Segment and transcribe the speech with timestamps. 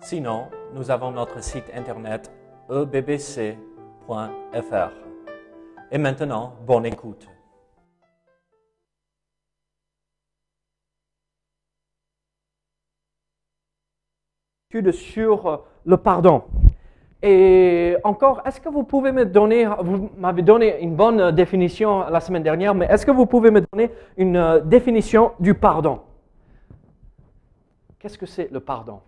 [0.00, 2.30] Sinon, nous avons notre site internet
[2.70, 3.56] ebbc.fr.
[5.90, 7.28] Et maintenant, bonne écoute.
[14.92, 16.44] sur le pardon.
[17.20, 22.20] Et encore, est-ce que vous pouvez me donner, vous m'avez donné une bonne définition la
[22.20, 26.00] semaine dernière, mais est-ce que vous pouvez me donner une définition du pardon?
[27.98, 29.00] Qu'est-ce que c'est le pardon?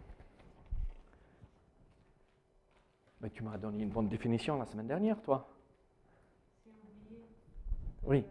[3.21, 5.49] Mais Tu m'as donné une bonne définition la semaine dernière, toi.
[8.03, 8.25] Oui.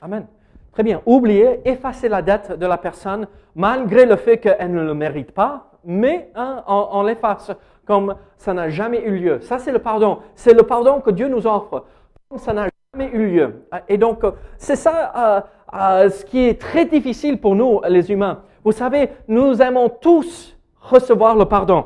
[0.00, 0.26] Amen.
[0.70, 1.02] Très bien.
[1.06, 3.26] Oublier, effacer la dette de la personne
[3.56, 7.52] malgré le fait qu'elle ne le mérite pas, mais hein, on, l'efface
[7.86, 9.40] comme ça n'a jamais eu lieu.
[9.40, 10.18] Ça, c'est le pardon.
[10.34, 11.84] C'est le pardon que Dieu nous offre.
[12.28, 13.66] Comme ça n'a jamais eu lieu.
[13.88, 14.24] Et donc,
[14.58, 15.40] c'est ça euh,
[15.74, 18.42] euh, ce qui est très difficile pour nous, les humains.
[18.64, 21.84] Vous savez, nous aimons tous recevoir le pardon.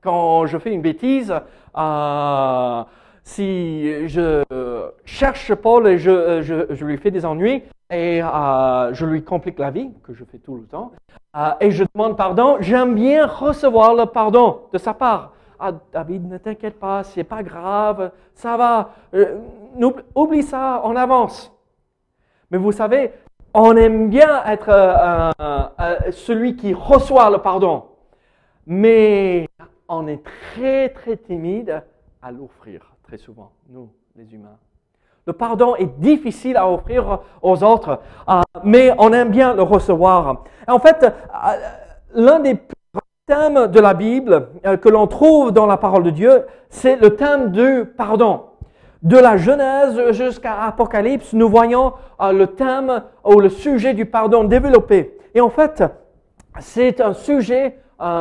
[0.00, 1.34] Quand je fais une bêtise,
[1.76, 2.84] euh,
[3.24, 4.42] si je
[5.04, 9.92] cherche Paul et je, lui fais des ennuis et euh, je lui complique la vie,
[10.02, 10.92] que je fais tout le temps,
[11.36, 15.34] euh, et je demande pardon, j'aime bien recevoir le pardon de sa part.
[15.60, 19.38] Ah, David, ne t'inquiète pas, c'est pas grave, ça va, euh,
[20.14, 21.52] oublie ça, on avance.
[22.50, 23.12] Mais vous savez,
[23.54, 25.32] on aime bien être
[26.10, 27.84] celui qui reçoit le pardon,
[28.66, 29.46] mais
[29.86, 31.82] on est très très timide
[32.22, 34.58] à l'offrir très souvent, nous, les humains.
[35.24, 40.42] Le pardon est difficile à offrir aux autres, euh, mais on aime bien le recevoir.
[40.66, 41.08] En fait, euh,
[42.14, 42.58] l'un des
[43.28, 47.14] thèmes de la Bible euh, que l'on trouve dans la parole de Dieu, c'est le
[47.14, 48.46] thème du pardon.
[49.04, 55.18] De la Genèse jusqu'à Apocalypse, nous voyons le thème ou le sujet du pardon développé.
[55.34, 55.84] Et en fait,
[56.60, 57.78] c'est un sujet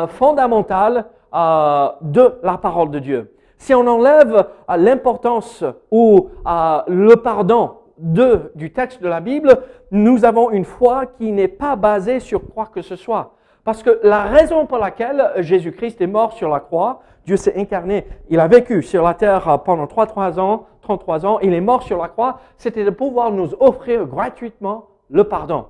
[0.07, 3.31] fondamental de la parole de Dieu.
[3.61, 9.55] Si on enlève euh, l'importance ou euh, le pardon du texte de la Bible,
[9.91, 13.35] nous avons une foi qui n'est pas basée sur quoi que ce soit.
[13.63, 18.07] Parce que la raison pour laquelle Jésus-Christ est mort sur la croix, Dieu s'est incarné,
[18.29, 21.83] il a vécu sur la terre euh, pendant 33 ans, 33 ans, il est mort
[21.83, 25.67] sur la croix, c'était de pouvoir nous offrir gratuitement le pardon.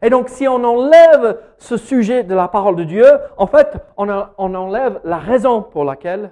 [0.00, 3.04] Et donc, si on enlève ce sujet de la parole de Dieu,
[3.36, 4.08] en fait, on
[4.54, 6.30] enlève la raison pour laquelle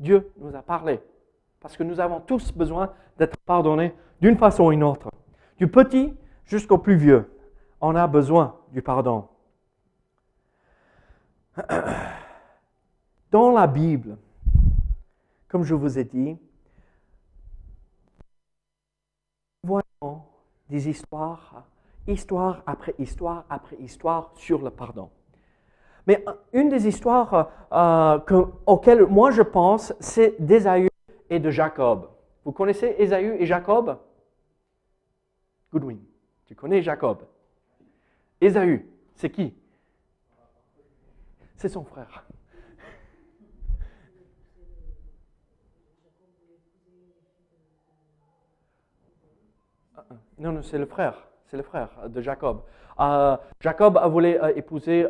[0.00, 1.00] Dieu nous a parlé.
[1.60, 5.10] Parce que nous avons tous besoin d'être pardonnés d'une façon ou d'une autre.
[5.58, 6.16] Du petit
[6.46, 7.30] jusqu'au plus vieux,
[7.80, 9.28] on a besoin du pardon.
[13.30, 14.16] Dans la Bible,
[15.48, 16.36] comme je vous ai dit,
[19.62, 20.22] voyons
[20.70, 21.66] des histoires,
[22.06, 25.10] histoire après histoire après histoire sur le pardon.
[26.10, 30.88] Mais une des histoires euh, auxquelles moi je pense, c'est d'Ésaü
[31.28, 32.10] et de Jacob.
[32.44, 33.96] Vous connaissez Ésaü et Jacob?
[35.72, 36.00] Goodwin,
[36.46, 37.22] tu connais Jacob?
[38.40, 39.54] Ésaü, c'est qui?
[41.54, 42.24] C'est son frère.
[50.38, 51.28] Non, non, c'est le frère.
[51.46, 52.62] C'est le frère de Jacob.
[52.98, 55.06] Euh, Jacob a voulu euh, épouser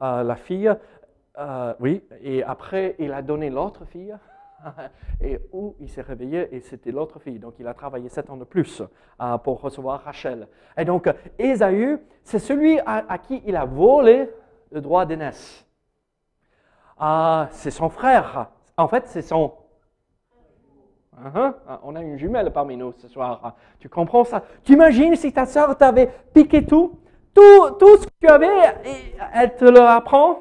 [0.00, 0.72] la fille,
[1.38, 4.14] euh, oui, et après il a donné l'autre fille,
[5.20, 7.38] et où il s'est réveillé et c'était l'autre fille.
[7.38, 8.82] Donc il a travaillé sept ans de plus
[9.20, 10.48] euh, pour recevoir Rachel.
[10.76, 11.08] Et donc
[11.38, 14.28] Ésaü, c'est celui à, qui il a volé
[14.72, 15.64] le droit d'aînesse.
[17.00, 18.50] Euh, c'est son frère.
[18.76, 19.52] En fait, c'est son
[21.20, 21.52] Uh-huh.
[21.82, 23.56] On a une jumelle parmi nous ce soir.
[23.80, 24.44] Tu comprends ça?
[24.62, 26.96] Tu imagines si ta soeur t'avait piqué tout?
[27.78, 28.46] Tout, ce que tu avais,
[29.34, 30.40] elle te le apprend.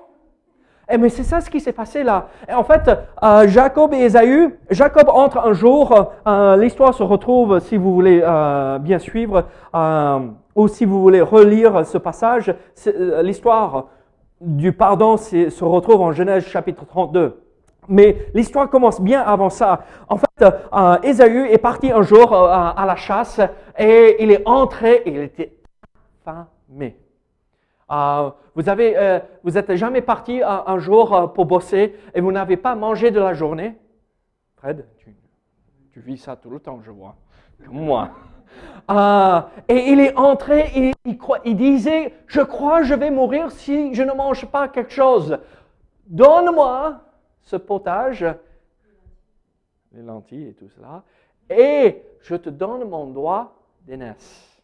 [0.90, 2.30] Et eh, mais c'est ça ce qui s'est passé là.
[2.52, 2.90] En fait,
[3.22, 8.22] euh, Jacob et Esaü, Jacob entre un jour, euh, l'histoire se retrouve, si vous voulez
[8.24, 9.44] euh, bien suivre,
[10.56, 12.56] ou si vous voulez relire ce passage,
[13.22, 13.88] l'histoire
[14.40, 17.44] du pardon se retrouve en Genèse chapitre 32.
[17.90, 19.82] Mais l'histoire commence bien avant ça.
[20.08, 23.42] En fait, euh, Ésaü est parti un jour à la chasse
[23.78, 25.58] et il est entré et il était.
[27.90, 32.22] Euh, vous avez, euh, vous êtes jamais parti un, un jour euh, pour bosser et
[32.22, 33.78] vous n'avez pas mangé de la journée?
[34.58, 35.16] Fred, tu,
[36.02, 37.16] vis ça tout le temps, je vois,
[37.66, 38.10] comme moi.
[38.90, 40.94] Euh, et il est entré, il,
[41.44, 45.38] il disait, je crois je vais mourir si je ne mange pas quelque chose.
[46.08, 47.02] Donne-moi
[47.42, 48.26] ce potage,
[49.92, 51.04] les lentilles et tout cela,
[51.50, 53.54] et je te donne mon doigt
[53.86, 54.57] d'aînesse.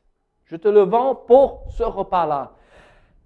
[0.53, 2.51] Je te le vends pour ce repas-là.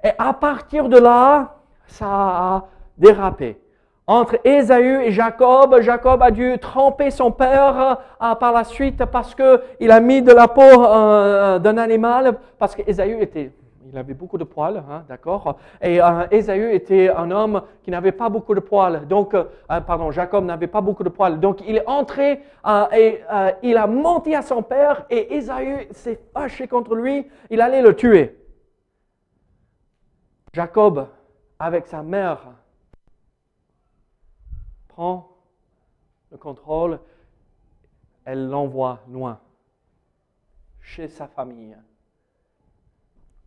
[0.02, 2.64] Et à partir de là, ça a
[2.98, 3.60] dérapé.
[4.08, 9.36] Entre Ésaü et Jacob, Jacob a dû tremper son père euh, par la suite parce
[9.36, 13.52] qu'il a mis de la peau euh, d'un animal, parce qu'Ésaü était,
[13.90, 15.58] il avait beaucoup de poils, hein, d'accord.
[15.82, 20.12] Et euh, Ésaü était un homme qui n'avait pas beaucoup de poils, donc, euh, pardon,
[20.12, 21.40] Jacob n'avait pas beaucoup de poils.
[21.40, 25.88] Donc il est entré euh, et euh, il a menti à son père et Ésaü
[25.92, 28.38] s'est fâché contre lui, il allait le tuer.
[30.54, 31.08] Jacob,
[31.60, 32.40] avec sa mère,
[34.90, 35.30] prend
[36.32, 37.00] le contrôle,
[38.26, 39.40] elle l'envoie loin,
[40.82, 41.78] chez sa famille,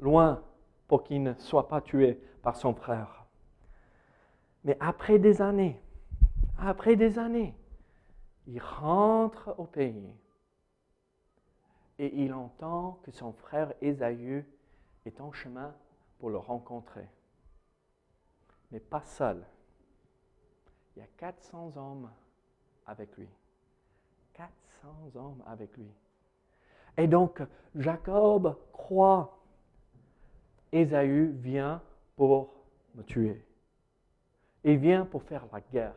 [0.00, 0.43] loin
[0.88, 3.26] pour qu'il ne soit pas tué par son frère.
[4.64, 5.81] Mais après des années,
[6.58, 7.55] après des années,
[8.47, 10.14] il rentre au pays
[11.99, 14.44] et il entend que son frère Ésaü
[15.05, 15.75] est en chemin
[16.19, 17.08] pour le rencontrer.
[18.70, 19.44] Mais pas seul.
[20.94, 22.11] Il y a 400 hommes
[22.87, 23.29] avec lui.
[24.35, 25.91] 400 hommes avec lui.
[26.96, 27.43] Et donc,
[27.75, 29.40] Jacob croit,
[30.72, 31.81] Ésaü vient
[32.17, 32.55] pour
[32.94, 33.44] me tuer.
[34.64, 35.94] Il vient pour faire la guerre.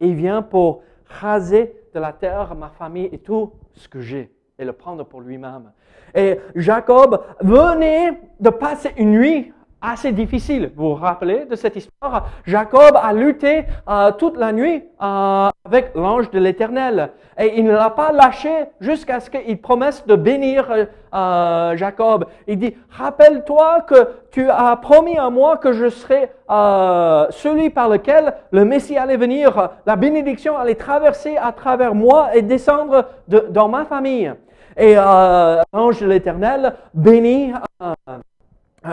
[0.00, 4.64] Il vient pour raser de la terre ma famille et tout ce que j'ai et
[4.64, 5.72] le prendre pour lui-même.
[6.14, 10.72] Et Jacob venait de passer une nuit assez difficile.
[10.74, 12.30] Vous vous rappelez de cette histoire?
[12.44, 17.10] Jacob a lutté euh, toute la nuit euh, avec l'ange de l'Éternel.
[17.38, 18.50] Et il ne l'a pas lâché
[18.80, 20.68] jusqu'à ce qu'il promesse de bénir
[21.14, 22.26] euh, Jacob.
[22.46, 27.88] Il dit, rappelle-toi que tu as promis à moi que je serai euh, celui par
[27.88, 29.70] lequel le Messie allait venir.
[29.86, 34.32] La bénédiction allait traverser à travers moi et descendre de- dans ma famille.
[34.76, 38.18] Et euh, l'ange de l'Éternel bénit euh, euh,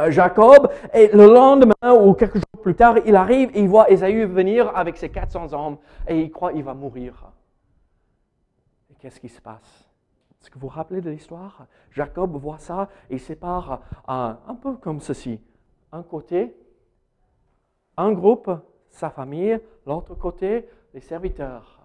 [0.10, 4.26] Jacob, et le lendemain ou quelques jours plus tard, il arrive et il voit Ésaü
[4.26, 5.78] venir avec ses 400 hommes
[6.08, 7.32] et il croit qu'il va mourir.
[8.90, 9.90] Et qu'est-ce qui se passe?
[10.42, 11.68] Est-ce que vous vous rappelez de l'histoire?
[11.92, 15.40] Jacob voit ça et il sépare euh, un peu comme ceci.
[15.92, 16.56] Un côté,
[17.98, 18.50] un groupe,
[18.90, 21.81] sa famille, l'autre côté, les serviteurs.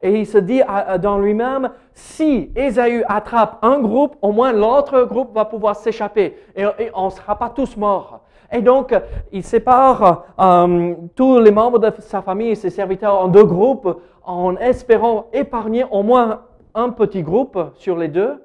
[0.00, 0.62] Et il se dit
[1.00, 6.64] dans lui-même, si Ésaü attrape un groupe, au moins l'autre groupe va pouvoir s'échapper et,
[6.94, 8.20] on ne sera pas tous morts.
[8.52, 8.94] Et donc,
[9.32, 14.00] il sépare euh, tous les membres de sa famille et ses serviteurs en deux groupes
[14.22, 16.42] en espérant épargner au moins
[16.74, 18.42] un petit groupe sur les deux.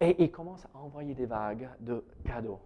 [0.00, 2.58] Et il commence à envoyer des vagues de cadeaux.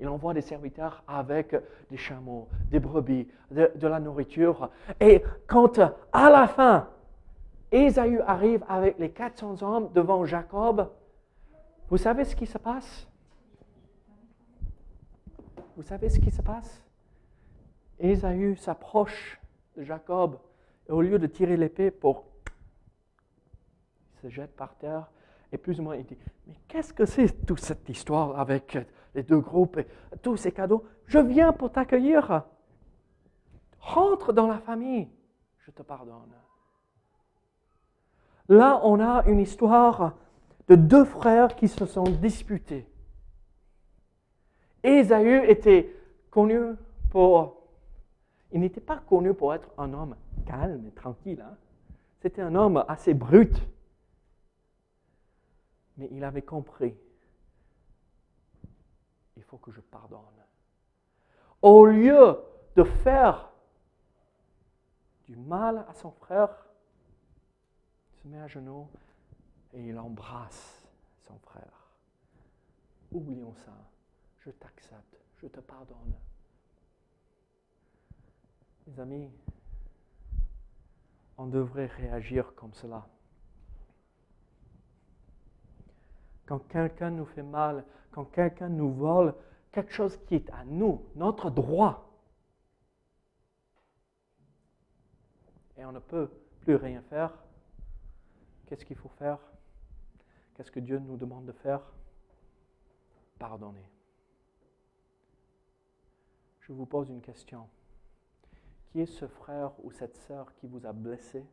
[0.00, 1.54] Il envoie des serviteurs avec
[1.90, 4.70] des chameaux, des brebis, de la nourriture.
[4.98, 5.78] Et quand
[6.12, 6.88] à la fin,
[7.72, 10.90] Ésaü arrive avec les 400 hommes devant Jacob,
[11.88, 13.06] vous savez ce qui se passe?
[15.76, 16.84] Vous savez ce qui se passe?
[17.98, 19.40] Ésaü s'approche
[19.76, 20.38] de Jacob
[20.88, 22.24] et au lieu de tirer l'épée pour...
[24.14, 25.10] Il se jette par terre
[25.52, 28.78] et plus ou moins il dit, mais qu'est-ce que c'est toute cette histoire avec
[29.14, 29.86] les deux groupes et
[30.22, 30.84] tous ces cadeaux?
[31.06, 32.44] Je viens pour t'accueillir.
[33.78, 35.08] Rentre dans la famille,
[35.58, 36.34] je te pardonne.
[38.50, 40.14] Là, on a une histoire
[40.66, 42.84] de deux frères qui se sont disputés.
[44.82, 45.94] Ésaü était
[46.30, 46.74] connu
[47.10, 47.62] pour...
[48.50, 50.16] Il n'était pas connu pour être un homme
[50.46, 51.40] calme et tranquille.
[51.40, 51.56] hein.
[52.22, 53.54] C'était un homme assez brut.
[55.96, 56.96] Mais il avait compris.
[59.36, 60.18] Il faut que je pardonne.
[61.62, 62.36] Au lieu
[62.74, 63.52] de faire
[65.26, 66.66] du mal à son frère,
[68.30, 68.88] met à genoux
[69.72, 70.82] et il embrasse
[71.26, 71.90] son frère.
[73.12, 73.72] Oublions ça.
[74.38, 75.16] Je t'accepte.
[75.42, 76.14] Je te pardonne.
[78.86, 79.30] Mes amis,
[81.36, 83.06] on devrait réagir comme cela.
[86.46, 89.34] Quand quelqu'un nous fait mal, quand quelqu'un nous vole
[89.72, 92.06] quelque chose qui est à nous, notre droit,
[95.76, 97.32] et on ne peut plus rien faire,
[98.70, 99.40] qu'est-ce qu'il faut faire?
[100.54, 101.82] Qu'est-ce que Dieu nous demande de faire?
[103.36, 103.84] Pardonner.
[106.60, 107.68] Je vous pose une question.
[108.86, 111.44] Qui est ce frère ou cette sœur qui vous a blessé,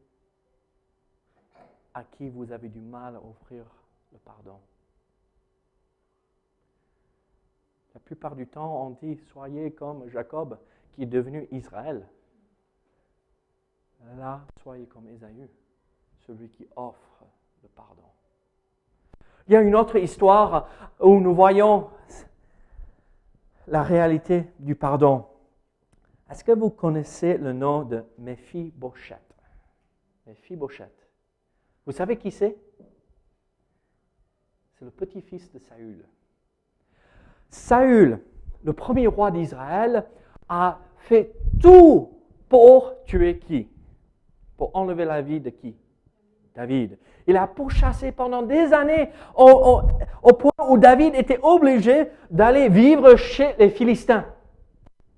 [1.95, 3.65] à qui vous avez du mal à offrir
[4.11, 4.59] le pardon?
[7.95, 10.59] La plupart du temps, on dit, soyez comme Jacob
[10.93, 12.07] qui est devenu Israël.
[14.17, 15.49] Là, soyez comme Ésaü,
[16.27, 17.25] celui qui offre
[17.63, 18.03] le pardon.
[19.47, 20.67] Il y a une autre histoire
[20.99, 21.89] où nous voyons
[23.67, 25.25] la réalité du pardon.
[26.29, 29.21] Est-ce que vous connaissez le nom de Méphi-Bochette
[30.27, 31.07] Méphi-Bochette.
[31.85, 32.57] Vous savez qui c'est?
[34.75, 36.05] C'est le petit-fils de Saül.
[37.49, 38.19] Saül,
[38.63, 40.05] le premier roi d'Israël,
[40.49, 42.11] a fait tout
[42.49, 43.69] pour tuer qui?
[44.57, 45.77] Pour enlever la vie de qui?
[46.57, 46.97] David.
[47.27, 49.83] Il a pourchassé pendant des années au,
[50.33, 54.25] point où David était obligé d'aller vivre chez les Philistins.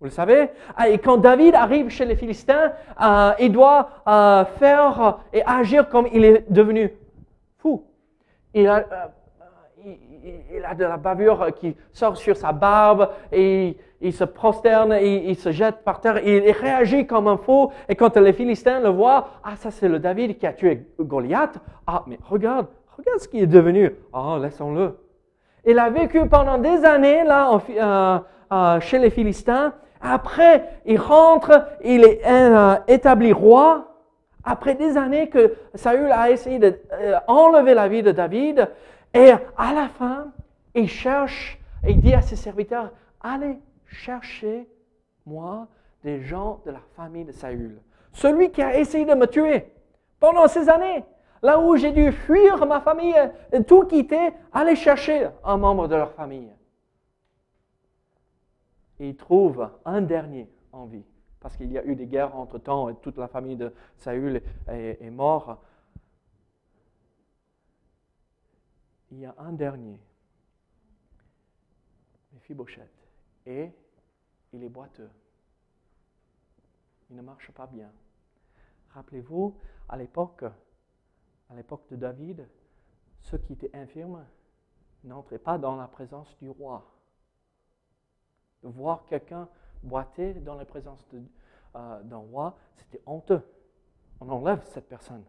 [0.01, 0.49] Vous le savez?
[0.75, 5.87] Ah, Et quand David arrive chez les Philistins, euh, il doit euh, faire et agir
[5.87, 6.91] comme il est devenu
[7.57, 7.85] fou.
[8.57, 8.81] Euh,
[10.53, 15.29] il, a de la bavure qui sort sur sa barbe et il, se prosterne et
[15.29, 16.19] il se jette par terre.
[16.25, 17.71] Il réagit comme un fou.
[17.87, 21.57] Et quand les Philistins le voient, ah, ça c'est le David qui a tué Goliath.
[21.87, 22.67] Ah, mais regarde,
[22.97, 23.91] regarde ce qu'il est devenu.
[24.13, 24.95] Ah, laissons-le.
[25.65, 28.19] Il a vécu pendant des années là euh,
[28.51, 29.73] euh, chez les Philistins.
[30.01, 33.85] Après, il rentre, il est euh, établi roi.
[34.45, 38.69] Après des années que Saül a essayé d'enlever la vie de David,
[39.13, 40.31] et à la fin,
[40.75, 44.67] il cherche, il dit à ses serviteurs, allez chercher
[45.25, 45.67] moi
[46.03, 47.81] des gens de la famille de Saül.
[48.11, 49.71] Celui qui a essayé de me tuer
[50.19, 51.03] pendant ces années.
[51.41, 53.15] Là où j'ai dû fuir ma famille,
[53.53, 56.51] et tout quitter, aller chercher un membre de leur famille.
[58.99, 61.05] Il trouve un dernier en vie,
[61.39, 65.09] parce qu'il y a eu des guerres entre-temps et toute la famille de Saül est
[65.09, 65.57] morte.
[69.11, 69.99] Il y a un dernier,
[72.33, 73.07] Mephibosheth,
[73.45, 73.71] et
[74.53, 75.09] il est boiteux.
[77.09, 77.91] Il ne marche pas bien.
[78.91, 80.43] Rappelez-vous, à l'époque,
[81.49, 82.47] de David,
[83.21, 84.25] ceux qui étaient infirmes
[85.03, 86.85] n'entraient pas dans la présence du roi.
[88.61, 89.49] Voir quelqu'un
[89.81, 91.05] boiter dans la présence
[91.75, 93.41] euh, d'un roi, c'était honteux.
[94.19, 95.23] On enlève cette personne.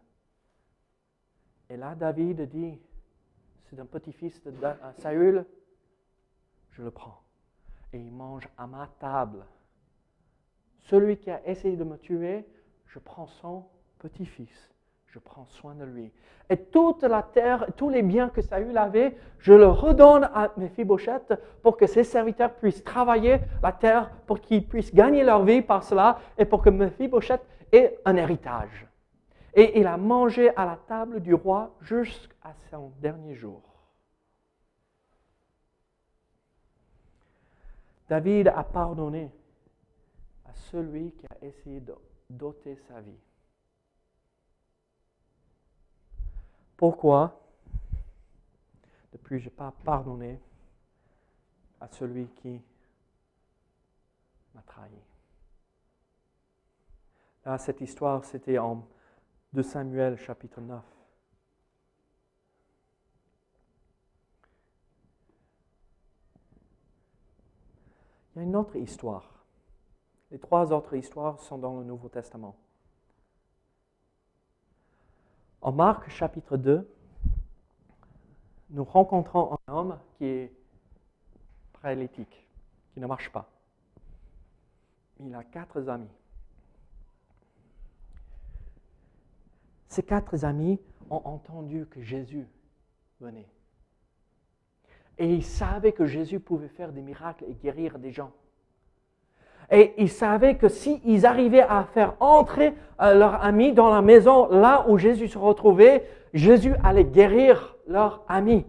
[1.69, 2.79] Et là, David dit,
[3.71, 4.51] c'est un petit-fils de
[4.97, 5.45] Saül,
[6.71, 7.21] je le prends.
[7.93, 9.45] Et il mange à ma table.
[10.81, 12.45] Celui qui a essayé de me tuer,
[12.85, 13.65] je prends son
[13.99, 14.73] petit-fils.
[15.07, 16.11] Je prends soin de lui.
[16.49, 21.33] Et toute la terre, tous les biens que Saül avait, je le redonne à Mephibosheth
[21.63, 25.83] pour que ses serviteurs puissent travailler la terre, pour qu'ils puissent gagner leur vie par
[25.83, 28.90] cela et pour que Mephibosheth ait un héritage.
[29.53, 33.61] Et il a mangé à la table du roi jusqu'à son dernier jour.
[38.07, 39.31] David a pardonné
[40.45, 41.95] à celui qui a essayé de
[42.29, 43.19] doter sa vie.
[46.75, 47.39] Pourquoi
[49.13, 50.39] ne puis-je pas pardonner
[51.79, 52.61] à celui qui
[54.55, 54.91] m'a trahi?
[57.45, 58.85] Là, cette histoire, c'était en
[59.53, 60.81] de Samuel chapitre 9.
[68.33, 69.43] Il y a une autre histoire.
[70.31, 72.55] Les trois autres histoires sont dans le Nouveau Testament.
[75.61, 76.89] En Marc chapitre 2,
[78.69, 80.53] nous rencontrons un homme qui est
[81.81, 82.47] paralytique,
[82.93, 83.49] qui ne marche pas.
[85.19, 86.20] Il a quatre amis.
[89.91, 90.79] Ces quatre amis
[91.09, 92.47] ont entendu que Jésus
[93.19, 93.49] venait.
[95.17, 98.31] Et ils savaient que Jésus pouvait faire des miracles et guérir des gens.
[99.69, 104.47] Et ils savaient que s'ils arrivaient à faire entrer euh, leurs amis dans la maison
[104.47, 108.65] là où Jésus se retrouvait, Jésus allait guérir leurs amis.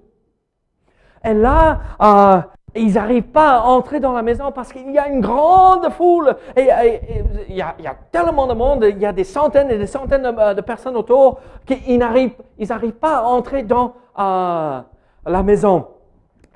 [1.24, 2.42] Et là, euh,
[2.74, 6.34] ils n'arrivent pas à entrer dans la maison parce qu'il y a une grande foule.
[6.56, 6.68] Et,
[7.48, 7.74] il, y a,
[8.10, 11.98] tellement de monde, il y a des centaines et des centaines de, personnes autour qu'ils
[11.98, 14.80] n'arrivent, ils n'arrivent pas à entrer dans euh,
[15.26, 15.88] la maison.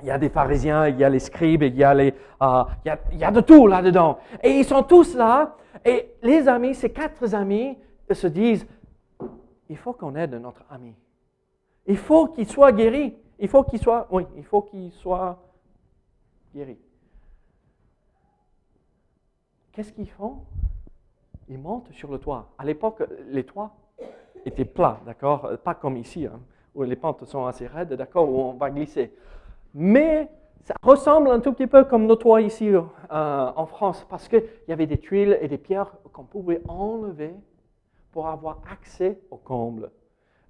[0.03, 3.25] Il y a des pharisiens, il y a les scribes, il y a, euh, y
[3.25, 4.19] a, de tout là-dedans.
[4.43, 5.57] Et ils sont tous là.
[5.85, 7.77] Et les amis, ces quatre amis,
[8.11, 8.67] se disent,
[9.69, 10.95] il faut qu'on aide notre ami.
[11.87, 13.17] Il faut qu'il soit guéri.
[13.39, 15.39] Il faut qu'il soit, oui, il faut qu'il soit
[19.73, 20.39] Qu'est-ce qu'ils font?
[21.49, 22.51] Ils montent sur le toit.
[22.59, 23.73] À l'époque, les toits
[24.45, 25.51] étaient plats, d'accord?
[25.63, 26.41] Pas comme ici, hein,
[26.75, 29.13] où les pentes sont assez raides, d'accord, où on va glisser.
[29.75, 30.31] Mais
[30.63, 34.43] ça ressemble un tout petit peu comme nos toits ici euh, en France, parce qu'il
[34.67, 37.35] y avait des tuiles et des pierres qu'on pouvait enlever
[38.13, 39.91] pour avoir accès au comble.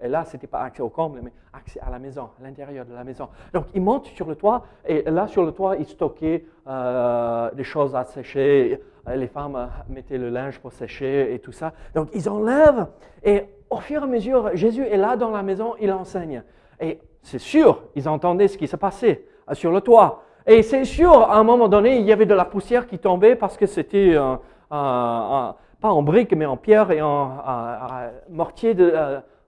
[0.00, 2.84] Et là, ce n'était pas accès au comble, mais accès à la maison, à l'intérieur
[2.84, 3.28] de la maison.
[3.54, 7.64] Donc, ils montent sur le toit, et là, sur le toit, ils stockaient euh, des
[7.64, 8.78] choses à sécher.
[9.08, 11.72] Les femmes euh, mettaient le linge pour sécher et tout ça.
[11.94, 12.88] Donc, ils enlèvent,
[13.22, 16.42] et au fur et à mesure, Jésus est là dans la maison, il enseigne.
[16.78, 20.24] Et c'est sûr, ils entendaient ce qui se passait euh, sur le toit.
[20.46, 23.34] Et c'est sûr, à un moment donné, il y avait de la poussière qui tombait
[23.34, 24.14] parce que c'était
[24.70, 27.32] pas en briques, mais en pierre et en
[28.30, 28.94] mortier de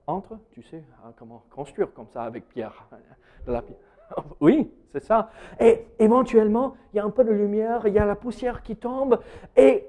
[0.08, 2.88] entre, tu sais, hein, comment construire comme ça avec pierre.
[3.46, 3.78] De la pierre.
[4.40, 5.30] Oui, c'est ça.
[5.60, 8.74] Et éventuellement, il y a un peu de lumière, il y a la poussière qui
[8.74, 9.20] tombe,
[9.54, 9.86] et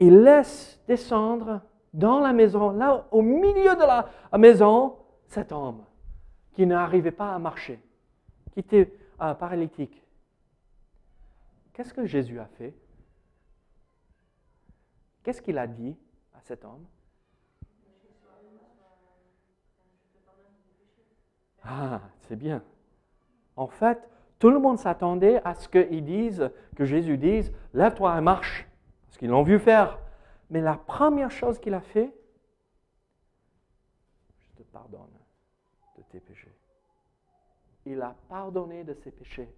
[0.00, 4.96] il laisse descendre dans la maison, là, au milieu de la maison,
[5.28, 5.84] cet homme
[6.52, 7.80] qui n'arrivait pas à marcher,
[8.52, 10.02] qui était euh, paralytique.
[11.72, 12.74] Qu'est-ce que Jésus a fait?
[15.22, 15.96] Qu'est-ce qu'il a dit
[16.34, 16.84] à cet homme?
[21.64, 22.62] Ah, c'est bien.
[23.56, 23.98] En fait,
[24.38, 28.66] tout le monde s'attendait à ce qu'ils disent, que Jésus dise, lève-toi et marche,
[29.06, 29.98] parce qu'ils l'ont vu faire.
[30.50, 32.12] Mais la première chose qu'il a fait,
[34.38, 35.08] je te pardonne
[35.96, 36.54] de tes péchés.
[37.86, 39.48] Il a pardonné de ses péchés.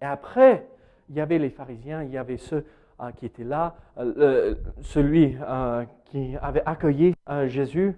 [0.00, 0.68] Et après,
[1.08, 2.64] il y avait les pharisiens, il y avait ceux
[3.00, 7.14] euh, qui étaient là, euh, celui euh, qui avait accueilli
[7.46, 7.96] Jésus,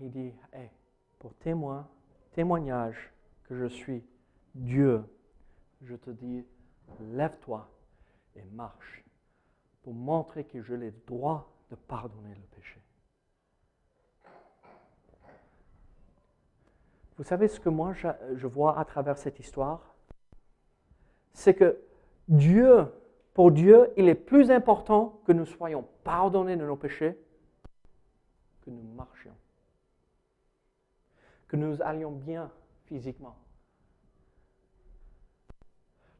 [0.00, 0.32] il dit,
[1.18, 1.88] pour témoin,
[2.32, 3.12] témoignage
[3.44, 4.04] que je suis
[4.54, 5.02] Dieu,
[5.82, 6.44] je te dis,
[7.00, 7.68] lève-toi
[8.36, 9.04] et marche
[9.82, 12.80] pour montrer que j'ai le droit de pardonner le péché.
[17.16, 19.94] Vous savez ce que moi je, je vois à travers cette histoire?
[21.32, 21.80] C'est que
[22.28, 22.86] Dieu,
[23.34, 27.18] pour Dieu, il est plus important que nous soyons pardonnés de nos péchés
[28.62, 29.34] que nous marchions
[31.48, 32.50] que nous allions bien
[32.86, 33.36] physiquement.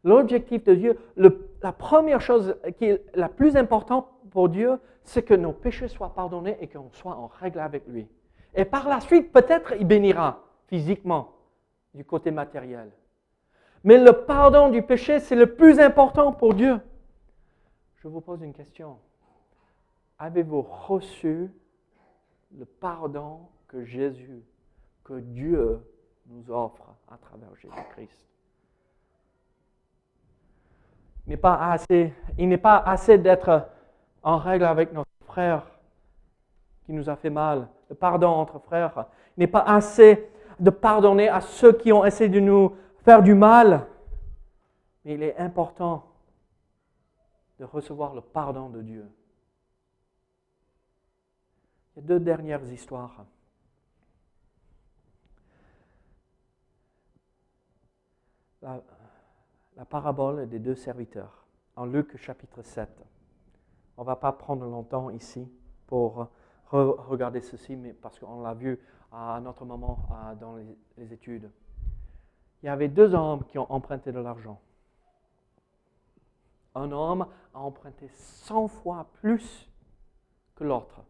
[0.04, 5.34] L'objectif de Dieu, la première chose qui est la plus importante pour Dieu, c'est que
[5.34, 8.06] nos péchés soient pardonnés et qu'on soit en règle avec lui.
[8.54, 11.32] Et par la suite, peut-être il bénira physiquement
[11.94, 12.90] du côté matériel.
[13.82, 16.80] Mais le pardon du péché, c'est le plus important pour Dieu.
[17.96, 18.98] Je vous pose une question.
[20.18, 21.50] Avez-vous reçu
[22.56, 24.42] le pardon que Jésus
[25.04, 25.80] que Dieu
[26.26, 28.26] nous offre à travers Jésus-Christ.
[31.26, 31.36] Il n'est
[32.58, 33.68] pas assez, d'être
[34.22, 35.66] en règle avec notre frère
[36.84, 39.06] qui nous a fait mal, le pardon entre frères.
[39.36, 43.34] Il n'est pas assez de pardonner à ceux qui ont essayé de nous faire du
[43.34, 43.86] mal.
[45.04, 46.04] Mais il est important
[47.58, 49.10] de recevoir le pardon de Dieu.
[51.96, 53.24] A deux dernières histoires.
[59.76, 61.44] La, parabole des deux serviteurs
[61.76, 62.88] en Luc chapitre 7.
[63.96, 65.48] On ne va pas prendre longtemps ici
[65.86, 66.28] pour
[66.70, 68.80] regarder ceci, mais parce qu'on l'a vu
[69.12, 70.08] à un autre moment
[70.40, 71.50] dans les, les études.
[72.62, 74.60] Il y avait deux hommes qui ont emprunté de l'argent.
[76.74, 79.70] Un homme a emprunté 100 fois plus
[80.56, 81.02] que l'autre.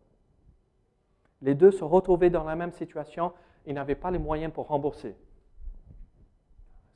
[1.41, 3.33] Les deux se retrouvaient dans la même situation
[3.65, 5.17] et n'avaient pas les moyens pour rembourser.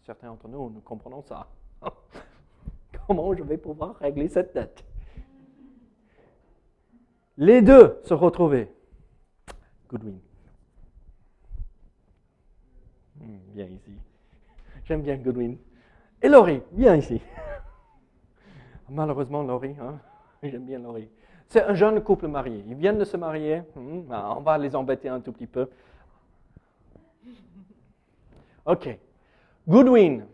[0.09, 1.47] Certains d'entre nous, nous comprenons ça.
[3.07, 4.83] Comment je vais pouvoir régler cette dette
[7.37, 8.73] Les deux se retrouvaient.
[9.91, 10.19] Goodwin.
[13.21, 13.93] Hmm, viens ici.
[14.87, 15.59] J'aime bien Goodwin.
[16.23, 17.21] Et Laurie, viens ici.
[18.89, 19.99] Malheureusement, Laurie, hein?
[20.43, 21.11] j'aime bien Laurie.
[21.49, 22.65] C'est un jeune couple marié.
[22.67, 23.63] Ils viennent de se marier.
[23.77, 25.69] Hmm, ah, on va les embêter un tout petit peu.
[28.65, 28.99] OK.
[29.69, 30.27] Goodwin,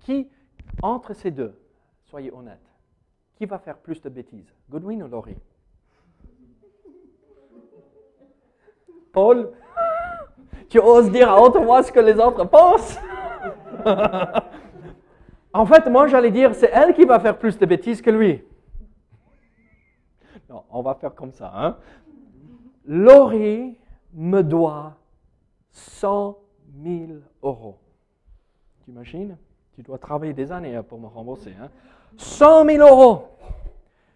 [0.00, 0.28] qui,
[0.82, 1.54] entre ces deux,
[2.04, 2.58] soyez honnêtes,
[3.36, 5.38] qui va faire plus de bêtises, Goodwin ou Laurie?
[9.12, 9.52] Paul,
[10.68, 12.98] tu oses dire à haute voix ce que les autres pensent?
[15.52, 18.44] En fait, moi, j'allais dire, c'est elle qui va faire plus de bêtises que lui.
[20.48, 21.50] Non, on va faire comme ça.
[21.52, 21.76] Hein?
[22.86, 23.76] Laurie
[24.12, 24.96] me doit
[25.72, 26.38] 100
[26.82, 27.78] 000 euros.
[28.90, 29.38] Tu imagines
[29.72, 31.54] Tu dois travailler des années hein, pour me rembourser.
[31.60, 31.70] Hein?
[32.16, 33.28] 100 000 euros.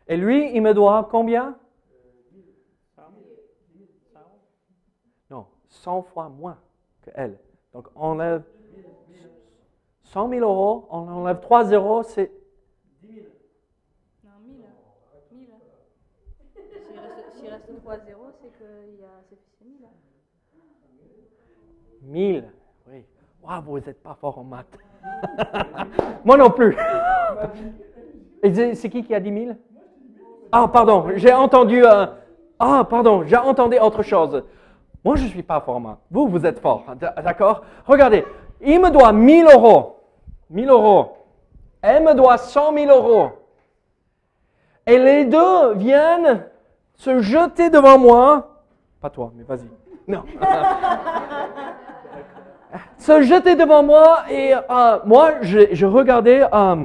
[0.08, 1.56] Et lui, il me doit combien?
[5.30, 6.58] Non, 100 fois moins
[7.02, 7.38] que elle.
[7.72, 8.42] Donc, on enlève
[10.02, 12.32] 100 000 euros, on enlève 3 zéros, c'est
[14.24, 14.64] Non, 1000.
[15.30, 15.50] 1000.
[16.52, 18.64] S'il reste, s'il reste 3 zéros, c'est que
[19.04, 19.86] a, c'est c'est 1000.
[22.02, 22.52] 1000.
[23.46, 24.66] Waouh, vous n'êtes pas fort en maths.
[26.24, 26.76] Moi non plus.
[28.42, 29.56] C'est qui qui a dit 1000
[30.52, 31.84] Ah, pardon, j'ai entendu.
[31.84, 32.06] euh,
[32.58, 34.44] Ah, pardon, j'ai entendu autre chose.
[35.04, 35.98] Moi, je ne suis pas fort en maths.
[36.10, 36.84] Vous, vous êtes fort.
[37.22, 37.62] D'accord?
[37.86, 38.24] Regardez,
[38.62, 39.96] il me doit 1000 euros.
[40.50, 41.16] 1000 euros.
[41.82, 43.30] Elle me doit 100 000 euros.
[44.86, 46.46] Et les deux viennent
[46.94, 48.62] se jeter devant moi.
[49.00, 49.68] Pas toi, mais vas-y.
[50.08, 50.22] Non.
[53.04, 56.42] se jeter devant moi et euh, moi, je, je regardais.
[56.42, 56.84] euh,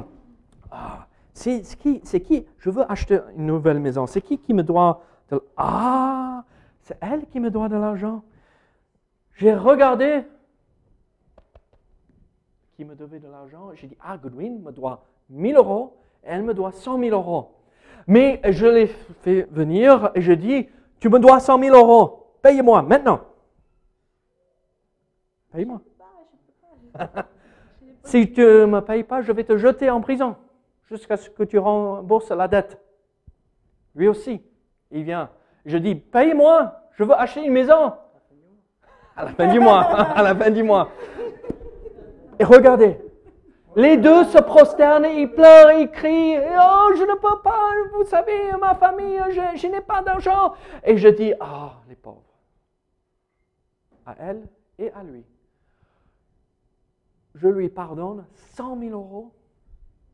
[0.70, 2.46] ah, c'est qui, qui?
[2.58, 4.06] Je veux acheter une nouvelle maison.
[4.06, 6.44] C'est qui qui me doit de Ah,
[6.82, 8.22] c'est elle qui me doit de l'argent.
[9.36, 10.24] J'ai regardé
[12.76, 13.70] qui me devait de l'argent.
[13.74, 17.52] J'ai dit, ah, Goodwin me doit 1000 euros, elle me doit 100 000 euros.
[18.06, 18.88] Mais je l'ai
[19.22, 23.20] fait venir et je dis, tu me dois 100 000 euros, paye-moi maintenant.
[25.52, 25.80] Paye-moi.
[28.04, 30.36] si tu ne me payes pas, je vais te jeter en prison
[30.90, 32.80] jusqu'à ce que tu rembourses la dette.
[33.94, 34.42] Lui aussi,
[34.90, 35.30] il vient.
[35.64, 37.94] Je dis, paye-moi, je veux acheter une maison.
[39.16, 39.82] À la fin du mois,
[40.16, 40.88] à la fin du mois.
[42.38, 42.98] Et regardez,
[43.76, 48.50] les deux se prosternent, ils pleurent, ils crient, oh, je ne peux pas, vous savez,
[48.58, 50.54] ma famille, je, je n'ai pas d'argent.
[50.84, 52.22] Et je dis, ah, les pauvres.
[54.06, 55.24] À elle et à lui.
[57.40, 59.32] Je lui pardonne 100 000 euros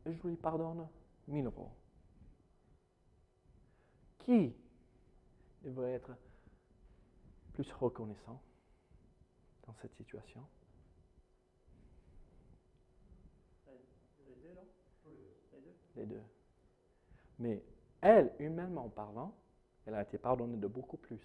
[0.05, 0.87] et je lui pardonne
[1.27, 1.69] 1000 euros.
[4.19, 4.53] Qui
[5.61, 6.11] devrait être
[7.53, 8.39] plus reconnaissant
[9.65, 10.41] dans cette situation?
[15.97, 16.21] Les deux.
[17.39, 17.61] Mais
[18.01, 19.33] elle, humainement parlant,
[19.85, 21.19] elle a été pardonnée de beaucoup plus.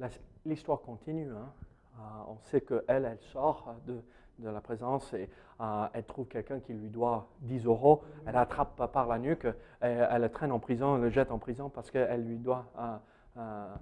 [0.00, 0.10] La-
[0.46, 1.30] L'histoire continue.
[1.30, 1.52] hein.
[1.96, 4.02] Euh, on sait qu'elle, elle sort de,
[4.42, 5.28] la présence et
[5.60, 8.02] euh, elle trouve quelqu'un qui lui doit 10 euros.
[8.26, 9.46] Elle attrape par la nuque,
[9.82, 12.70] et elle le traîne en prison, elle le jette en prison parce qu'elle lui doit,
[12.78, 12.96] euh,
[13.38, 13.74] euh,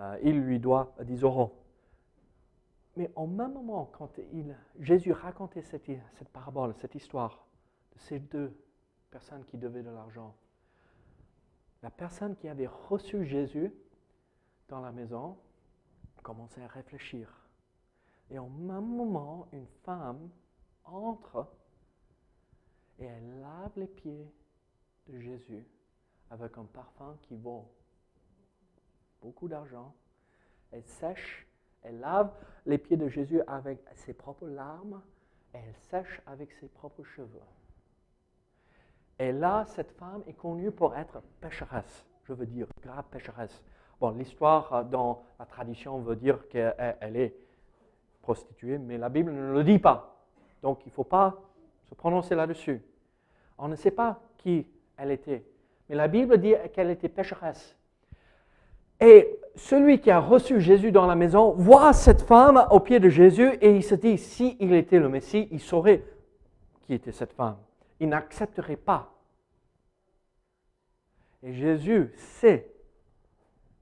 [0.00, 1.52] euh, il lui doit 10 euros.
[2.96, 4.10] Mais au même moment, quand
[4.78, 7.46] Jésus racontait cette parabole, cette histoire
[7.92, 8.56] de ces deux
[9.10, 10.34] personnes qui devaient de l'argent,
[11.82, 13.72] la personne qui avait reçu Jésus
[14.68, 15.36] dans la maison
[16.22, 17.43] commençait à réfléchir.
[18.30, 20.30] Et au même moment, une femme
[20.84, 21.46] entre
[22.98, 24.32] et elle lave les pieds
[25.08, 25.66] de Jésus
[26.30, 27.70] avec un parfum qui vaut
[29.20, 29.94] beaucoup d'argent.
[30.70, 31.46] Elle sèche,
[31.82, 32.32] elle lave
[32.66, 35.02] les pieds de Jésus avec ses propres larmes
[35.52, 37.42] et elle sèche avec ses propres cheveux.
[39.18, 43.62] Et là, cette femme est connue pour être pécheresse, je veux dire, grave pécheresse.
[44.00, 47.43] Bon, l'histoire euh, dans la tradition veut dire qu'elle elle est
[48.24, 50.16] prostituée, mais la Bible ne le dit pas.
[50.62, 51.42] Donc, il ne faut pas
[51.90, 52.82] se prononcer là-dessus.
[53.58, 55.44] On ne sait pas qui elle était,
[55.88, 57.76] mais la Bible dit qu'elle était pécheresse.
[58.98, 63.10] Et celui qui a reçu Jésus dans la maison voit cette femme au pied de
[63.10, 66.02] Jésus et il se dit, si il était le Messie, il saurait
[66.82, 67.58] qui était cette femme.
[68.00, 69.12] Il n'accepterait pas.
[71.42, 72.72] Et Jésus sait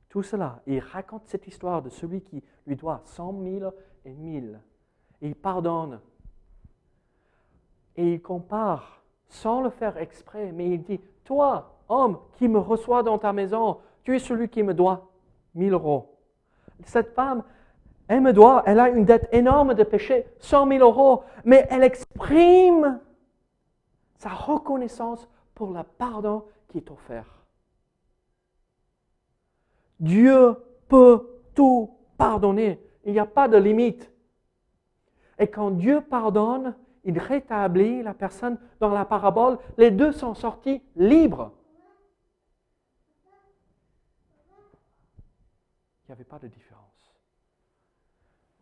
[0.08, 0.60] tout cela.
[0.66, 3.70] Il raconte cette histoire de celui qui lui doit cent mille
[4.04, 4.60] et mille.
[5.20, 6.00] Il pardonne.
[7.96, 13.02] Et il compare, sans le faire exprès, mais il dit, toi, homme qui me reçois
[13.02, 15.08] dans ta maison, tu es celui qui me doit
[15.54, 16.16] mille euros.
[16.84, 17.44] Cette femme,
[18.08, 21.84] elle me doit, elle a une dette énorme de péché, cent mille euros, mais elle
[21.84, 23.00] exprime
[24.16, 27.42] sa reconnaissance pour le pardon qui est offert.
[30.00, 30.56] Dieu
[30.88, 32.80] peut tout pardonner.
[33.04, 34.10] Il n'y a pas de limite.
[35.38, 39.58] Et quand Dieu pardonne, il rétablit la personne dans la parabole.
[39.76, 41.52] Les deux sont sortis libres.
[46.04, 46.82] Il n'y avait pas de différence.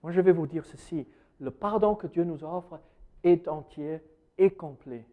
[0.03, 1.07] Moi, je vais vous dire ceci.
[1.38, 2.81] Le pardon que Dieu nous offre
[3.22, 4.00] est entier
[4.38, 5.07] et complet.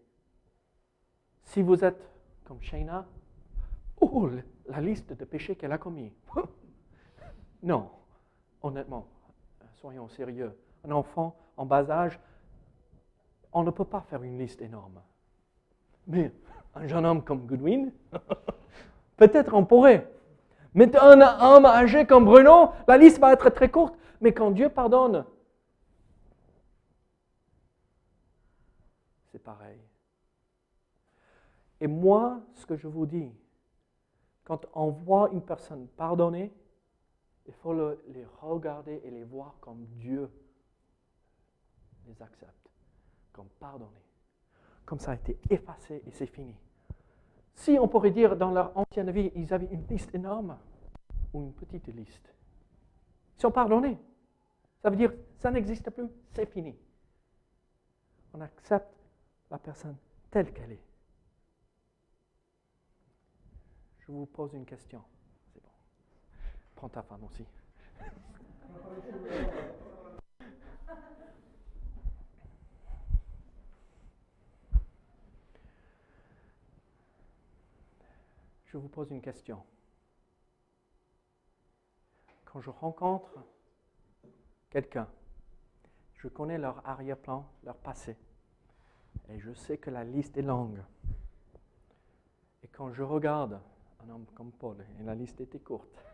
[1.44, 2.10] Si vous êtes
[2.46, 3.06] comme Shayna,
[4.00, 4.30] oh,
[4.68, 6.14] la liste de péchés qu'elle a commis.
[7.64, 7.90] non,
[8.62, 9.08] honnêtement,
[9.82, 10.58] soyons sérieux.
[10.84, 12.20] Un enfant en bas âge,
[13.52, 15.02] on ne peut pas faire une liste énorme.
[16.06, 16.32] Mais
[16.76, 17.92] un jeune homme comme Goodwin,
[19.18, 20.12] peut-être on pourrait.
[20.74, 23.96] Mais un homme âgé comme Bruno, la liste va être très courte.
[24.22, 25.26] Mais quand Dieu pardonne,
[29.32, 29.80] c'est pareil.
[31.80, 33.32] Et moi, ce que je vous dis,
[34.44, 36.52] quand on voit une personne pardonner,
[37.48, 40.30] il faut les regarder et les voir comme Dieu
[42.06, 42.70] les accepte,
[43.32, 44.04] comme pardonner.
[44.86, 46.56] Comme ça a été effacé et c'est fini.
[47.56, 50.58] Si on pourrait dire dans leur ancienne vie, ils avaient une liste énorme
[51.34, 52.34] ou une petite liste.
[53.38, 53.98] Ils sont pardonnés.
[54.82, 56.78] Ça veut dire, ça n'existe plus, c'est fini.
[58.34, 58.94] On accepte
[59.50, 59.98] la personne
[60.30, 60.84] telle qu'elle est.
[64.00, 65.04] Je vous pose une question.
[66.78, 67.44] Prends ta femme aussi.
[78.68, 79.64] Je vous pose une question.
[82.46, 83.44] Quand je rencontre
[84.70, 85.08] quelqu'un,
[86.18, 88.16] je connais leur arrière-plan, leur passé,
[89.30, 90.84] et je sais que la liste est longue.
[92.62, 93.60] Et quand je regarde
[94.06, 96.07] un homme comme Paul, et la liste était courte,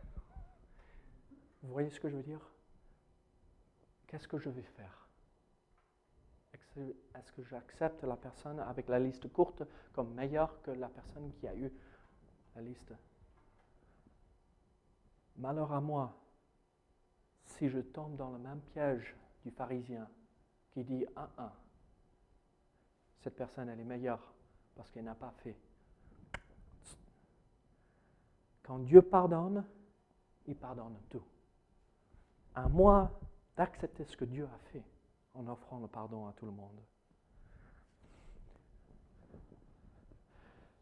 [1.63, 2.41] vous voyez ce que je veux dire?
[4.08, 5.08] Qu'est-ce que je vais faire?
[6.54, 11.47] Est-ce que j'accepte la personne avec la liste courte comme meilleure que la personne qui
[11.47, 11.71] a eu
[12.56, 12.93] la liste?
[15.38, 16.15] Malheur à moi
[17.45, 20.08] si je tombe dans le même piège du pharisien
[20.71, 21.52] qui dit un, un,
[23.21, 24.34] cette personne, elle est meilleure
[24.76, 25.56] parce qu'elle n'a pas fait.
[28.63, 29.63] Quand Dieu pardonne,
[30.45, 31.23] il pardonne tout.
[32.56, 33.10] À moi
[33.58, 34.84] d'accepter ce que Dieu a fait
[35.34, 36.80] en offrant le pardon à tout le monde.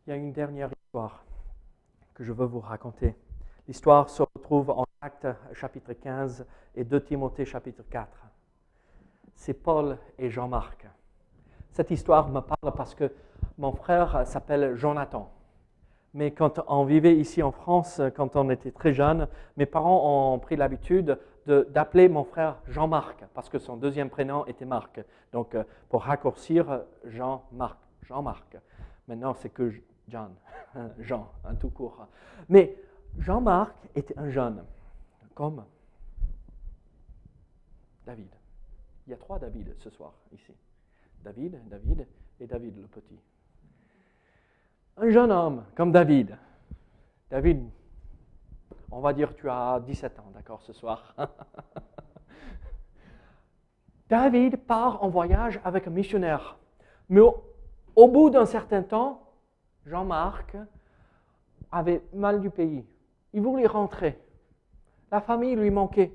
[0.05, 1.23] Il y a une dernière histoire
[2.13, 3.15] que je veux vous raconter.
[3.67, 8.09] L'histoire se retrouve en Actes chapitre 15 et 2 Timothée chapitre 4.
[9.35, 10.87] C'est Paul et Jean-Marc.
[11.71, 13.13] Cette histoire me parle parce que
[13.57, 15.31] mon frère s'appelle Jonathan.
[16.13, 20.39] Mais quand on vivait ici en France, quand on était très jeune, mes parents ont
[20.39, 25.01] pris l'habitude d'appeler mon frère Jean-Marc, parce que son deuxième prénom était Marc.
[25.31, 27.77] Donc, euh, pour raccourcir, Jean-Marc.
[28.03, 28.57] Jean-Marc.
[29.07, 29.73] Maintenant, c'est que
[30.07, 30.33] John,
[30.99, 32.07] Jean, un tout court.
[32.49, 32.75] Mais
[33.19, 34.63] Jean-Marc était un jeune,
[35.33, 35.63] comme
[38.05, 38.29] David.
[39.07, 40.53] Il y a trois David ce soir ici.
[41.23, 42.07] David, David
[42.39, 43.19] et David le petit.
[44.97, 46.37] Un jeune homme comme David.
[47.29, 47.63] David,
[48.91, 51.15] on va dire tu as 17 ans, d'accord, ce soir.
[54.09, 56.57] David part en voyage avec un missionnaire.
[57.09, 57.21] Mais
[57.95, 59.21] au, bout d'un certain temps,
[59.85, 60.57] Jean-Marc
[61.71, 62.83] avait mal du pays.
[63.33, 64.19] Il voulait rentrer.
[65.11, 66.11] La famille lui manquait.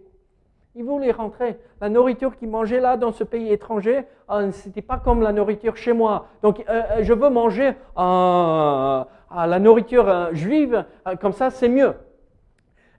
[0.75, 1.59] Il voulait rentrer.
[1.81, 5.33] La nourriture qu'il mangeait là, dans ce pays étranger, euh, ce n'était pas comme la
[5.33, 6.27] nourriture chez moi.
[6.43, 9.07] Donc, euh, euh, je veux manger à
[9.47, 10.85] la nourriture juive,
[11.21, 11.95] comme ça, c'est mieux.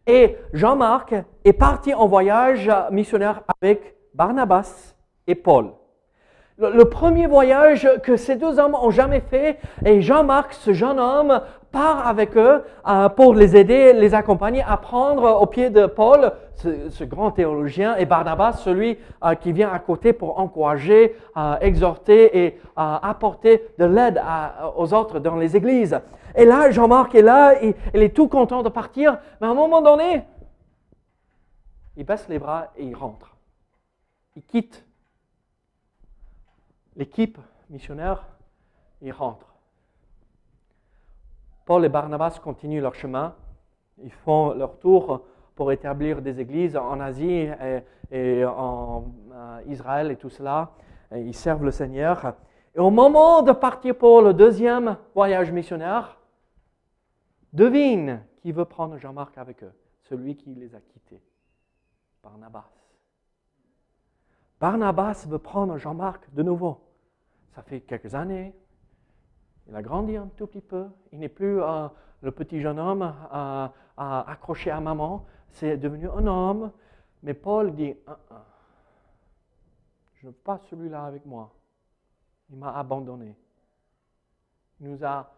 [0.08, 4.96] Et Jean-Marc est parti en voyage missionnaire avec Barnabas
[5.28, 5.74] et Paul.
[6.58, 11.42] Le, premier voyage que ces deux hommes ont jamais fait, et Jean-Marc, ce jeune homme,
[11.78, 16.34] part avec eux euh, pour les aider, les accompagner à prendre au pied de Paul,
[16.56, 22.46] ce, grand théologien, et Barnabas, celui euh, qui vient à côté pour encourager, euh, exhorter
[22.46, 24.20] et apporter de l'aide
[24.76, 26.00] aux autres dans les églises.
[26.36, 29.54] Et là, Jean-Marc est là, il, il est tout content de partir, mais à un
[29.54, 30.24] moment donné,
[31.96, 33.36] il baisse les bras et il rentre.
[34.36, 34.84] Il quitte
[36.96, 37.38] l'équipe
[37.70, 38.26] missionnaire,
[39.04, 39.57] ils rentrent.
[41.68, 43.36] Paul et Barnabas continuent leur chemin.
[44.02, 47.50] Ils font leur tour pour établir des églises en Asie
[48.12, 50.72] et, en euh, Israël et tout cela.
[51.12, 52.34] ils servent le Seigneur.
[52.74, 56.18] Et au moment de partir pour le deuxième voyage missionnaire,
[57.54, 61.22] devine qui veut prendre Jean-Marc avec eux, celui qui les a quittés,
[62.24, 62.72] Barnabas.
[64.60, 66.82] Barnabas veut prendre Jean-Marc de nouveau
[67.58, 68.54] ça fait quelques années.
[69.68, 70.88] Il a grandi un tout petit peu.
[71.12, 71.88] Il n'est plus euh,
[72.22, 75.26] le petit jeune homme euh, accroché à maman.
[75.50, 76.72] C'est devenu un homme.
[77.24, 77.96] Mais Paul dit,
[80.16, 81.54] je ne veux pas celui-là avec moi.
[82.50, 83.36] Il m'a abandonné.
[84.80, 85.34] Il nous a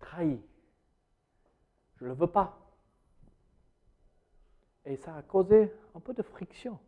[0.00, 0.40] trahis.
[1.96, 2.58] Je ne le veux pas.
[4.84, 6.78] Et ça a causé un peu de friction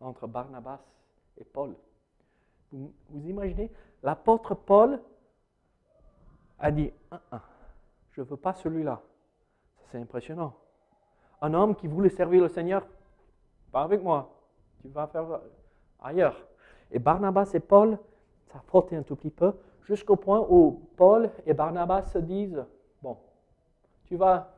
[0.00, 0.80] entre Barnabas
[1.38, 1.74] et Paul.
[2.72, 2.92] Vous
[3.28, 3.70] imaginez
[4.02, 5.00] L'apôtre Paul
[6.60, 7.40] a dit Ah, ah,
[8.12, 9.00] Je ne veux pas celui-là.
[9.90, 10.54] C'est impressionnant.
[11.42, 12.86] Un homme qui voulait servir le Seigneur,
[13.72, 14.30] pas avec moi.
[14.82, 15.40] Tu vas faire
[16.02, 16.36] ailleurs.
[16.90, 17.98] Et Barnabas et Paul,
[18.52, 22.64] ça a frotté un tout petit peu, jusqu'au point où Paul et Barnabas se disent
[23.02, 23.16] Bon,
[24.04, 24.52] tu vas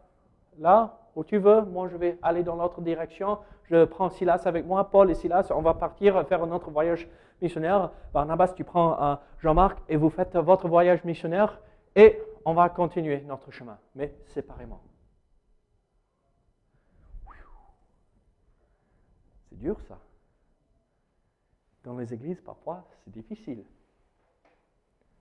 [0.59, 4.67] là où tu veux, moi je vais aller dans l'autre direction, je prends Silas avec
[4.67, 7.09] moi, Paul et Silas, on va partir faire un autre voyage
[7.41, 7.91] missionnaire.
[8.15, 11.59] Barnabas, tu prends euh, Jean-Marc et vous faites votre voyage missionnaire
[11.94, 14.83] et on va continuer notre chemin, mais séparément.
[19.48, 20.00] C'est dur ça.
[21.85, 23.64] Dans les églises, parfois, c'est difficile.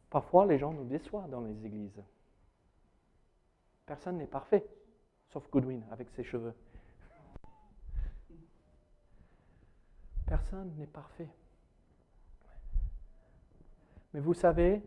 [0.09, 2.01] Parfois, les gens nous déçoivent dans les églises.
[3.85, 4.65] Personne n'est parfait,
[5.29, 6.53] sauf Goodwin avec ses cheveux.
[10.25, 11.27] Personne n'est parfait.
[14.13, 14.81] Mais vous savez,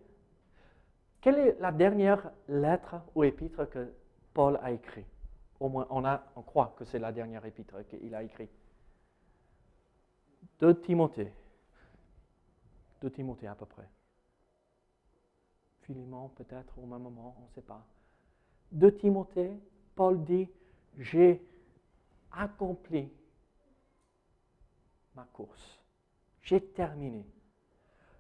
[1.25, 3.91] quelle est la dernière lettre ou épître que
[4.35, 5.07] Paul a écrit
[5.59, 8.51] Au moins, on, a, on croit que c'est la dernière épître qu'il a écrit.
[10.61, 11.33] De Timothée.
[13.01, 13.89] De Timothée à peu près.
[15.85, 17.83] Philémon peut-être au même moment, on ne sait pas.
[18.71, 19.59] De Timothée,
[19.97, 20.47] Paul dit,
[20.99, 21.43] j'ai
[22.33, 23.11] accompli
[25.15, 25.81] ma course.
[26.43, 27.25] J'ai terminé.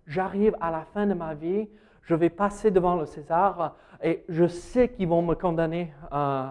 [0.07, 1.69] J'arrive à la fin de ma vie,
[2.05, 6.47] je vais passer devant le César et je sais qu'ils vont me condamner euh,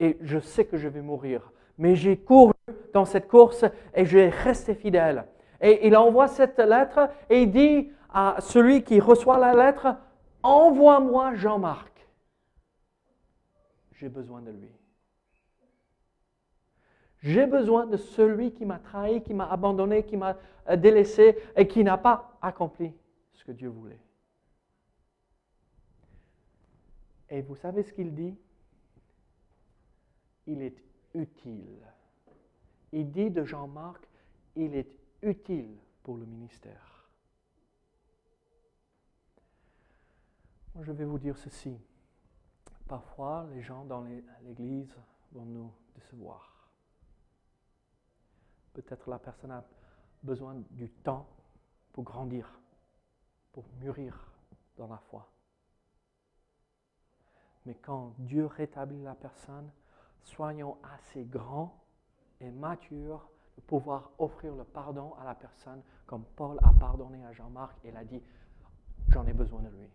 [0.00, 1.50] et je sais que je vais mourir.
[1.78, 2.52] Mais j'ai couru
[2.92, 5.26] dans cette course et je vais rester fidèle.
[5.60, 9.96] Et il envoie cette lettre et il dit à celui qui reçoit la lettre,
[10.42, 11.92] envoie-moi Jean-Marc.
[13.92, 14.70] J'ai besoin de lui.
[17.22, 20.36] J'ai besoin de celui qui m'a trahi, qui m'a abandonné, qui m'a
[20.68, 22.92] euh, délaissé et qui n'a pas accompli
[23.32, 23.98] ce que Dieu voulait.
[27.28, 28.36] Et vous savez ce qu'il dit?
[30.46, 30.76] Il est
[31.14, 31.82] utile.
[32.92, 34.08] Il dit de Jean-Marc,
[34.54, 34.90] il est
[35.22, 37.08] utile pour le ministère.
[40.80, 41.76] Je vais vous dire ceci.
[42.86, 44.04] Parfois, les gens dans
[44.42, 44.94] l'Église
[45.32, 46.70] vont nous décevoir.
[48.74, 49.64] Peut-être la personne a
[50.22, 51.26] besoin du temps
[51.92, 52.60] pour grandir,
[53.52, 54.30] pour mûrir
[54.76, 55.28] dans la foi.
[57.66, 59.70] Mais quand Dieu rétablit la personne,
[60.22, 61.82] soyons assez grands
[62.40, 67.32] et matures de pouvoir offrir le pardon à la personne comme Paul a pardonné à
[67.32, 68.22] Jean-Marc et l'a dit,
[69.08, 69.90] j'en ai besoin de lui.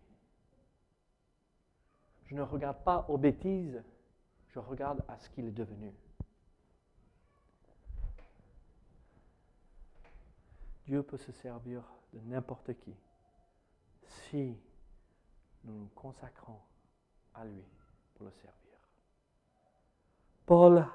[2.25, 3.81] Je ne regarde pas aux bêtises,
[4.49, 5.93] je regarde à ce qu'il est devenu.
[10.85, 12.93] Dieu peut se servir de n'importe qui
[14.07, 14.57] si
[15.63, 16.59] nous nous consacrons
[17.45, 17.63] lui
[18.15, 18.77] pour le servir.
[20.45, 20.85] Paul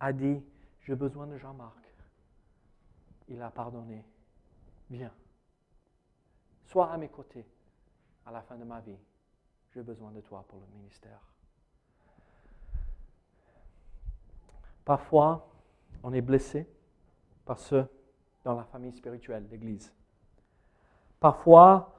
[0.00, 0.42] a dit,
[0.80, 1.78] j'ai besoin de Jean-Marc.
[3.28, 4.04] Il a pardonné.
[4.90, 5.12] Viens.
[6.64, 7.44] Sois à mes côtés
[8.24, 8.98] à la fin de ma vie.
[9.74, 11.20] J'ai besoin de toi pour le ministère.
[14.84, 15.48] Parfois,
[16.02, 16.68] on est blessé
[17.44, 17.86] par ceux
[18.44, 19.92] dans la famille spirituelle, l'Église.
[21.18, 21.92] Parfois,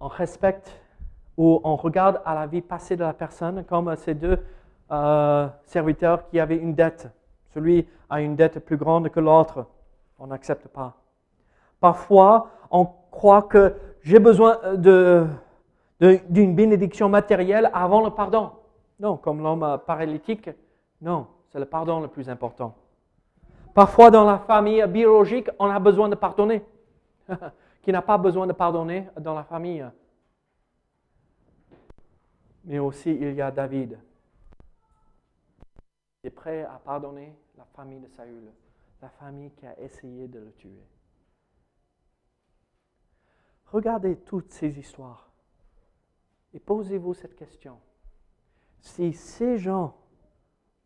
[0.00, 0.80] on respecte
[1.40, 4.38] ou on regarde à la vie passée de la personne comme ces deux
[4.92, 7.08] euh, serviteurs qui avaient une dette.
[7.54, 9.64] Celui a une dette plus grande que l'autre.
[10.18, 10.98] On n'accepte pas.
[11.80, 15.30] Parfois, on croit que j'ai besoin d'une
[15.98, 18.50] de, bénédiction matérielle avant le pardon.
[18.98, 20.50] Non, comme l'homme paralytique,
[21.00, 22.74] non, c'est le pardon le plus important.
[23.72, 26.62] Parfois, dans la famille biologique, on a besoin de pardonner.
[27.82, 29.86] Qui n'a pas besoin de pardonner dans la famille?
[32.70, 33.98] Mais aussi, il y a David.
[36.22, 38.48] Il est prêt à pardonner la famille de Saül,
[39.02, 40.86] la famille qui a essayé de le tuer.
[43.66, 45.32] Regardez toutes ces histoires
[46.54, 47.76] et posez-vous cette question.
[48.78, 49.96] Si ces gens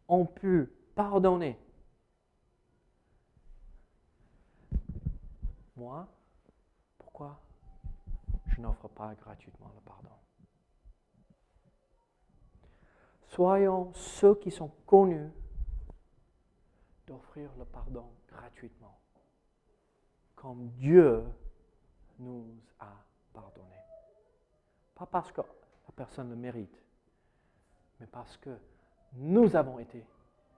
[0.09, 1.59] ont pu pardonner
[5.77, 6.09] Moi,
[6.97, 7.39] pourquoi
[8.47, 10.14] je n'offre pas gratuitement le pardon?
[13.35, 15.29] Soyons ceux qui sont connus
[17.05, 18.97] d'offrir le pardon gratuitement.
[20.37, 21.25] comme Dieu
[22.21, 22.47] nous
[22.79, 22.93] a
[23.33, 23.75] pardonné.
[24.95, 26.81] Pas parce que la personne le mérite,
[27.99, 28.57] mais parce que
[29.15, 30.05] nous avons été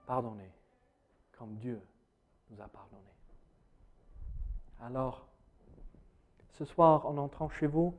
[0.05, 0.51] pardonnés
[1.31, 1.81] comme Dieu
[2.51, 3.01] nous a pardonnés.
[4.81, 5.25] Alors,
[6.51, 7.95] ce soir, en entrant chez vous,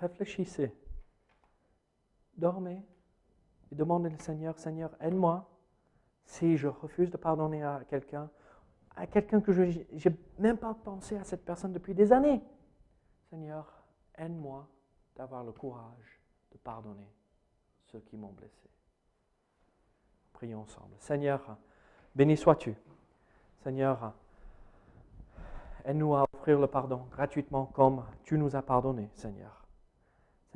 [0.00, 0.74] réfléchissez,
[2.36, 2.82] dormez
[3.70, 5.48] et demandez au Seigneur, Seigneur, aide-moi
[6.24, 8.28] si je refuse de pardonner à quelqu'un,
[8.96, 12.42] à quelqu'un que je n'ai même pas pensé à cette personne depuis des années.
[13.30, 13.84] Seigneur,
[14.16, 14.68] aide-moi
[15.16, 16.20] d'avoir le courage
[16.52, 17.08] de pardonner
[17.86, 18.70] ceux qui m'ont blessé.
[20.32, 20.94] Prions ensemble.
[20.98, 21.56] Seigneur,
[22.14, 22.74] béni sois-tu.
[23.62, 24.12] Seigneur,
[25.84, 29.65] aide-nous à offrir le pardon gratuitement comme tu nous as pardonné, Seigneur.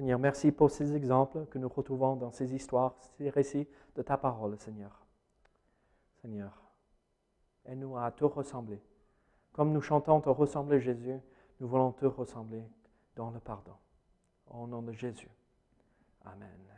[0.00, 4.16] Seigneur, merci pour ces exemples que nous retrouvons dans ces histoires, ces récits de ta
[4.16, 5.04] parole, Seigneur.
[6.22, 6.58] Seigneur,
[7.66, 8.80] aide-nous à te ressembler.
[9.52, 11.20] Comme nous chantons te ressembler, Jésus,
[11.60, 12.64] nous voulons te ressembler
[13.14, 13.76] dans le pardon.
[14.46, 15.28] Au nom de Jésus.
[16.24, 16.69] Amen.